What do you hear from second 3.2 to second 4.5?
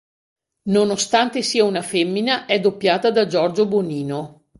Giorgio Bonino.